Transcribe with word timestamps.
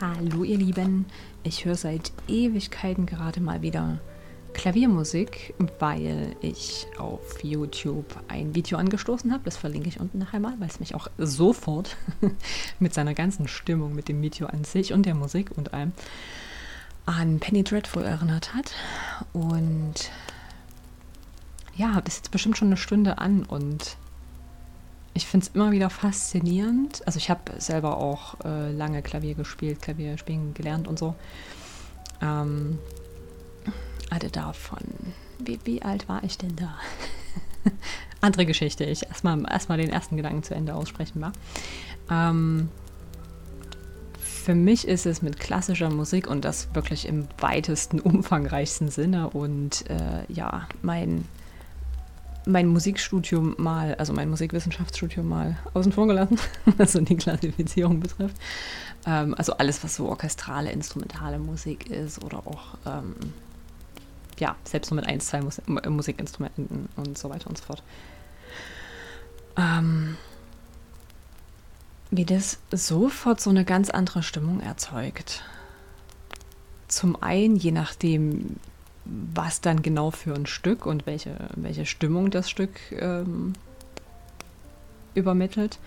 Hallo 0.00 0.44
ihr 0.44 0.56
Lieben, 0.56 1.04
ich 1.42 1.66
höre 1.66 1.74
seit 1.74 2.10
Ewigkeiten 2.26 3.04
gerade 3.04 3.38
mal 3.42 3.60
wieder 3.60 3.98
Klaviermusik, 4.54 5.52
weil 5.78 6.36
ich 6.40 6.86
auf 6.96 7.44
YouTube 7.44 8.06
ein 8.26 8.54
Video 8.54 8.78
angestoßen 8.78 9.30
habe. 9.30 9.44
Das 9.44 9.58
verlinke 9.58 9.90
ich 9.90 10.00
unten 10.00 10.16
nachher 10.16 10.40
mal, 10.40 10.54
weil 10.58 10.68
es 10.68 10.80
mich 10.80 10.94
auch 10.94 11.08
sofort 11.18 11.98
mit 12.80 12.94
seiner 12.94 13.12
ganzen 13.12 13.46
Stimmung, 13.46 13.94
mit 13.94 14.08
dem 14.08 14.22
Video 14.22 14.46
an 14.46 14.64
sich 14.64 14.94
und 14.94 15.04
der 15.04 15.14
Musik 15.14 15.50
und 15.54 15.74
allem 15.74 15.92
an 17.04 17.38
Penny 17.38 17.62
Dreadful 17.62 18.02
erinnert 18.02 18.54
hat. 18.54 18.72
Und 19.34 20.10
ja, 21.76 22.00
das 22.00 22.14
ist 22.14 22.20
jetzt 22.20 22.30
bestimmt 22.30 22.56
schon 22.56 22.68
eine 22.68 22.78
Stunde 22.78 23.18
an 23.18 23.44
und 23.44 23.98
ich 25.14 25.26
finde 25.26 25.46
es 25.46 25.54
immer 25.54 25.72
wieder 25.72 25.90
faszinierend. 25.90 27.06
Also 27.06 27.18
ich 27.18 27.30
habe 27.30 27.52
selber 27.58 27.96
auch 27.98 28.36
äh, 28.44 28.70
lange 28.72 29.02
Klavier 29.02 29.34
gespielt, 29.34 29.82
Klavier 29.82 30.18
spielen 30.18 30.54
gelernt 30.54 30.86
und 30.86 30.98
so. 30.98 31.14
Ähm, 32.22 32.78
hatte 34.10 34.30
davon, 34.30 34.82
wie, 35.38 35.58
wie 35.64 35.82
alt 35.82 36.08
war 36.08 36.22
ich 36.24 36.38
denn 36.38 36.56
da? 36.56 36.74
Andere 38.20 38.44
Geschichte, 38.44 38.84
ich 38.84 39.06
erstmal 39.06 39.42
erst 39.50 39.68
mal 39.68 39.78
den 39.78 39.90
ersten 39.90 40.16
Gedanken 40.16 40.42
zu 40.42 40.54
Ende 40.54 40.74
aussprechen 40.74 41.20
war. 41.20 41.32
Ähm, 42.10 42.68
für 44.18 44.54
mich 44.54 44.88
ist 44.88 45.06
es 45.06 45.22
mit 45.22 45.38
klassischer 45.38 45.90
Musik 45.90 46.26
und 46.26 46.44
das 46.44 46.74
wirklich 46.74 47.06
im 47.06 47.28
weitesten, 47.38 48.00
umfangreichsten 48.00 48.90
Sinne 48.90 49.30
und 49.30 49.88
äh, 49.90 50.24
ja, 50.28 50.68
mein 50.82 51.26
mein 52.46 52.66
Musikstudium 52.68 53.54
mal, 53.58 53.94
also 53.96 54.12
mein 54.12 54.30
Musikwissenschaftsstudium 54.30 55.28
mal 55.28 55.56
außen 55.74 55.92
vor 55.92 56.06
gelassen, 56.06 56.38
was 56.76 56.92
so 56.92 57.00
die 57.00 57.16
Klassifizierung 57.16 58.00
betrifft. 58.00 58.36
Ähm, 59.06 59.34
also 59.36 59.54
alles, 59.54 59.82
was 59.84 59.96
so 59.96 60.08
orchestrale, 60.08 60.70
instrumentale 60.72 61.38
Musik 61.38 61.90
ist 61.90 62.22
oder 62.24 62.38
auch, 62.38 62.76
ähm, 62.86 63.14
ja, 64.38 64.56
selbst 64.64 64.90
nur 64.90 64.96
mit 64.96 65.06
ein, 65.08 65.20
zwei 65.20 65.42
Mus 65.42 65.60
Musikinstrumenten 65.66 66.88
und 66.96 67.18
so 67.18 67.28
weiter 67.28 67.48
und 67.48 67.58
so 67.58 67.64
fort. 67.64 67.82
Ähm, 69.56 70.16
wie 72.10 72.24
das 72.24 72.58
sofort 72.72 73.40
so 73.40 73.50
eine 73.50 73.64
ganz 73.64 73.90
andere 73.90 74.22
Stimmung 74.22 74.60
erzeugt. 74.60 75.44
Zum 76.88 77.22
einen, 77.22 77.56
je 77.56 77.70
nachdem, 77.70 78.56
was 79.04 79.60
dann 79.60 79.82
genau 79.82 80.10
für 80.10 80.34
ein 80.34 80.46
Stück 80.46 80.86
und 80.86 81.06
welche, 81.06 81.34
welche 81.56 81.86
Stimmung 81.86 82.30
das 82.30 82.50
Stück 82.50 82.78
ähm, 82.92 83.54
übermittelt. 85.14 85.78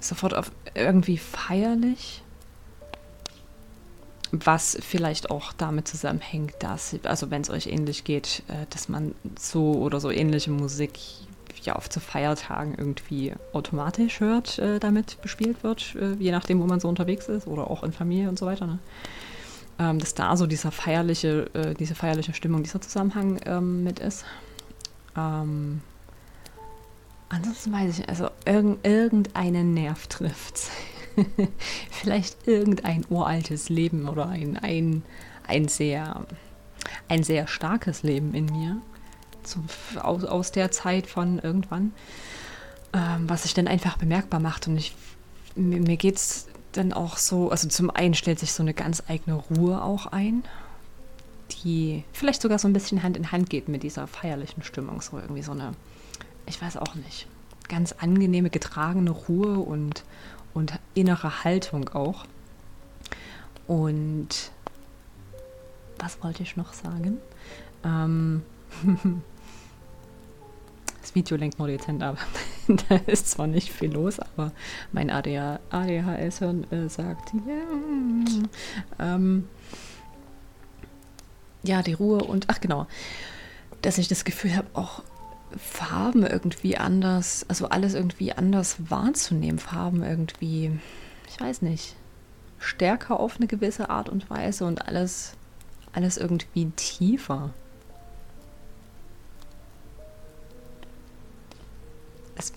Sofort 0.00 0.34
auf 0.34 0.52
irgendwie 0.74 1.18
feierlich. 1.18 2.22
Was 4.32 4.76
vielleicht 4.80 5.30
auch 5.30 5.52
damit 5.52 5.86
zusammenhängt, 5.86 6.54
dass, 6.58 6.96
also 7.04 7.30
wenn 7.30 7.42
es 7.42 7.50
euch 7.50 7.68
ähnlich 7.68 8.04
geht, 8.04 8.42
äh, 8.48 8.66
dass 8.70 8.88
man 8.88 9.14
so 9.38 9.74
oder 9.74 10.00
so 10.00 10.10
ähnliche 10.10 10.50
Musik 10.50 10.98
ja 11.62 11.76
oft 11.76 11.92
zu 11.92 12.00
Feiertagen 12.00 12.74
irgendwie 12.76 13.34
automatisch 13.52 14.20
hört, 14.20 14.58
äh, 14.58 14.78
damit 14.78 15.20
bespielt 15.22 15.62
wird, 15.62 15.94
äh, 15.94 16.14
je 16.14 16.32
nachdem, 16.32 16.60
wo 16.60 16.66
man 16.66 16.80
so 16.80 16.88
unterwegs 16.88 17.28
ist 17.28 17.46
oder 17.46 17.70
auch 17.70 17.82
in 17.82 17.92
Familie 17.92 18.28
und 18.28 18.38
so 18.38 18.46
weiter. 18.46 18.66
Ne? 18.66 18.78
Ähm, 19.78 19.98
dass 19.98 20.14
da 20.14 20.36
so 20.36 20.46
dieser 20.46 20.72
feierliche, 20.72 21.50
äh, 21.54 21.74
diese 21.74 21.94
feierliche 21.94 22.34
Stimmung, 22.34 22.62
dieser 22.62 22.80
Zusammenhang 22.80 23.40
ähm, 23.44 23.84
mit 23.84 23.98
ist. 23.98 24.24
Ähm, 25.16 25.80
ansonsten 27.28 27.72
weiß 27.72 27.98
ich, 27.98 28.08
also 28.08 28.30
irg 28.44 28.78
irgendeinen 28.82 29.74
Nerv 29.74 30.06
trifft 30.06 30.70
Vielleicht 31.90 32.46
irgendein 32.46 33.04
uraltes 33.08 33.68
Leben 33.68 34.08
oder 34.08 34.28
ein, 34.28 34.56
ein, 34.58 35.02
ein, 35.46 35.68
sehr, 35.68 36.26
ein 37.08 37.22
sehr 37.22 37.46
starkes 37.46 38.02
Leben 38.02 38.34
in 38.34 38.46
mir. 38.46 38.80
Zu, 39.42 39.64
aus, 40.00 40.24
aus 40.24 40.52
der 40.52 40.70
Zeit 40.70 41.06
von 41.06 41.38
irgendwann. 41.38 41.92
Ähm, 42.92 43.28
was 43.28 43.44
sich 43.44 43.54
dann 43.54 43.68
einfach 43.68 43.96
bemerkbar 43.96 44.40
macht. 44.40 44.68
Und 44.68 44.76
ich, 44.76 44.94
mir, 45.54 45.80
mir 45.80 45.96
geht 45.96 46.16
es 46.16 46.48
dann 46.76 46.92
auch 46.92 47.16
so, 47.16 47.50
also 47.50 47.68
zum 47.68 47.90
einen 47.90 48.14
stellt 48.14 48.38
sich 48.38 48.52
so 48.52 48.62
eine 48.62 48.74
ganz 48.74 49.02
eigene 49.08 49.36
Ruhe 49.36 49.82
auch 49.82 50.06
ein, 50.06 50.44
die 51.64 52.04
vielleicht 52.12 52.42
sogar 52.42 52.58
so 52.58 52.68
ein 52.68 52.72
bisschen 52.72 53.02
Hand 53.02 53.16
in 53.16 53.32
Hand 53.32 53.50
geht 53.50 53.68
mit 53.68 53.82
dieser 53.82 54.06
feierlichen 54.06 54.62
Stimmung. 54.62 55.00
So 55.00 55.18
irgendwie 55.18 55.42
so 55.42 55.52
eine, 55.52 55.72
ich 56.46 56.60
weiß 56.60 56.76
auch 56.76 56.94
nicht, 56.94 57.26
ganz 57.68 57.92
angenehme, 57.92 58.50
getragene 58.50 59.10
Ruhe 59.10 59.58
und, 59.58 60.04
und 60.54 60.78
innere 60.94 61.44
Haltung 61.44 61.88
auch. 61.90 62.24
Und 63.66 64.52
was 65.98 66.22
wollte 66.22 66.42
ich 66.42 66.56
noch 66.56 66.72
sagen? 66.72 67.18
Ähm, 67.84 68.42
das 71.00 71.14
Video 71.14 71.36
lenkt 71.36 71.58
nur 71.58 71.68
dezent 71.68 72.02
ab. 72.02 72.18
da 72.88 72.96
ist 73.06 73.30
zwar 73.30 73.46
nicht 73.46 73.72
viel 73.72 73.92
los, 73.92 74.18
aber 74.20 74.52
mein 74.92 75.10
ADHS-Hirn 75.10 76.70
äh, 76.72 76.88
sagt, 76.88 77.32
ja, 77.46 79.04
ähm, 79.04 79.48
ja, 81.62 81.82
die 81.82 81.94
Ruhe 81.94 82.18
und, 82.24 82.46
ach 82.48 82.60
genau, 82.60 82.86
dass 83.82 83.98
ich 83.98 84.08
das 84.08 84.24
Gefühl 84.24 84.56
habe, 84.56 84.68
auch 84.74 85.02
Farben 85.56 86.26
irgendwie 86.26 86.76
anders, 86.76 87.46
also 87.48 87.68
alles 87.68 87.94
irgendwie 87.94 88.32
anders 88.32 88.76
wahrzunehmen, 88.90 89.58
Farben 89.58 90.02
irgendwie, 90.02 90.72
ich 91.28 91.40
weiß 91.40 91.62
nicht, 91.62 91.96
stärker 92.58 93.20
auf 93.20 93.36
eine 93.36 93.46
gewisse 93.46 93.90
Art 93.90 94.08
und 94.08 94.28
Weise 94.28 94.64
und 94.64 94.86
alles, 94.86 95.34
alles 95.92 96.16
irgendwie 96.16 96.70
tiefer. 96.76 97.50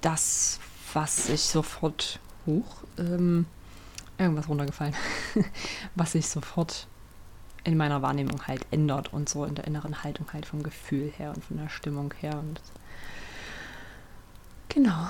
das, 0.00 0.60
was 0.92 1.26
sich 1.26 1.42
sofort 1.42 2.20
hoch, 2.46 2.82
ähm, 2.98 3.46
irgendwas 4.16 4.48
runtergefallen, 4.48 4.94
was 5.94 6.12
sich 6.12 6.28
sofort 6.28 6.86
in 7.64 7.76
meiner 7.76 8.00
Wahrnehmung 8.02 8.46
halt 8.46 8.64
ändert 8.70 9.12
und 9.12 9.28
so 9.28 9.44
in 9.44 9.54
der 9.54 9.66
inneren 9.66 10.02
Haltung 10.02 10.26
halt 10.32 10.46
vom 10.46 10.62
Gefühl 10.62 11.12
her 11.16 11.32
und 11.34 11.44
von 11.44 11.58
der 11.58 11.68
Stimmung 11.68 12.14
her 12.20 12.38
und 12.38 12.60
genau. 14.68 15.08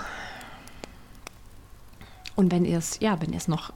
Und 2.38 2.52
wenn 2.52 2.64
ihr 2.64 2.78
es, 2.78 3.00
ja, 3.00 3.20
wenn 3.20 3.32
ihr 3.32 3.36
es 3.38 3.48
noch 3.48 3.72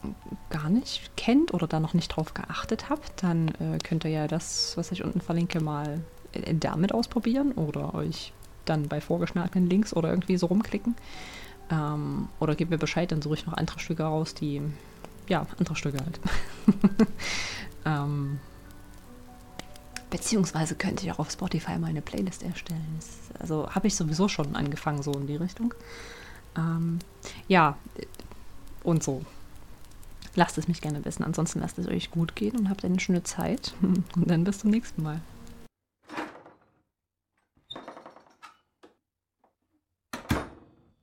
gar 0.48 0.68
nicht 0.68 1.16
kennt 1.16 1.52
oder 1.52 1.66
da 1.66 1.80
noch 1.80 1.94
nicht 1.94 2.10
drauf 2.10 2.32
geachtet 2.32 2.88
habt, 2.90 3.24
dann 3.24 3.48
äh, 3.48 3.78
könnt 3.82 4.04
ihr 4.04 4.12
ja 4.12 4.28
das, 4.28 4.76
was 4.76 4.92
ich 4.92 5.02
unten 5.02 5.20
verlinke, 5.20 5.60
mal 5.60 6.04
damit 6.60 6.94
ausprobieren 6.94 7.50
oder 7.52 7.92
euch 7.92 8.32
dann 8.64 8.86
bei 8.86 9.00
vorgeschlagenen 9.00 9.68
Links 9.68 9.92
oder 9.92 10.10
irgendwie 10.10 10.36
so 10.36 10.46
rumklicken. 10.46 10.94
Ähm, 11.72 12.28
oder 12.38 12.54
gebt 12.54 12.70
mir 12.70 12.78
Bescheid, 12.78 13.10
dann 13.10 13.20
suche 13.20 13.34
ich 13.34 13.46
noch 13.46 13.54
andere 13.54 13.80
Stücke 13.80 14.04
raus, 14.04 14.32
die, 14.32 14.62
ja, 15.28 15.44
andere 15.58 15.74
Stücke 15.74 15.98
halt. 15.98 16.20
ähm, 17.84 18.38
Beziehungsweise 20.08 20.76
könnte 20.76 21.04
ich 21.04 21.10
auch 21.10 21.18
auf 21.18 21.32
Spotify 21.32 21.78
mal 21.78 21.88
eine 21.88 22.00
Playlist 22.00 22.44
erstellen. 22.44 22.86
Das, 22.94 23.40
also 23.40 23.68
habe 23.70 23.88
ich 23.88 23.96
sowieso 23.96 24.28
schon 24.28 24.54
angefangen, 24.54 25.02
so 25.02 25.10
in 25.14 25.26
die 25.26 25.34
Richtung. 25.34 25.74
Ähm, 26.56 27.00
ja, 27.48 27.76
und 28.84 29.02
so. 29.02 29.22
Lasst 30.34 30.56
es 30.58 30.68
mich 30.68 30.80
gerne 30.80 31.04
wissen. 31.04 31.24
Ansonsten 31.24 31.60
lasst 31.60 31.78
es 31.78 31.86
euch 31.86 32.10
gut 32.10 32.34
gehen 32.34 32.56
und 32.56 32.70
habt 32.70 32.84
eine 32.84 33.00
schöne 33.00 33.22
Zeit. 33.22 33.74
Und 33.82 34.06
dann 34.16 34.44
bis 34.44 34.60
zum 34.60 34.70
nächsten 34.70 35.02
Mal. 35.02 35.20